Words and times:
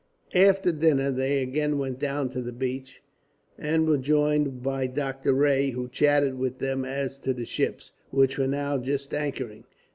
After 0.33 0.71
dinner 0.71 1.11
they 1.11 1.43
again 1.43 1.77
went 1.77 1.99
down 1.99 2.31
to 2.31 2.41
the 2.41 2.51
beach, 2.51 3.03
and 3.55 3.87
were 3.87 3.99
joined 3.99 4.63
by 4.63 4.87
Doctor 4.87 5.31
Rae, 5.31 5.69
who 5.69 5.87
chatted 5.89 6.39
with 6.39 6.57
them 6.57 6.83
as 6.83 7.19
to 7.19 7.35
the 7.35 7.45
ships, 7.45 7.91
which 8.09 8.39
were 8.39 8.47
now 8.47 8.79
just 8.79 9.13
anchoring. 9.13 9.63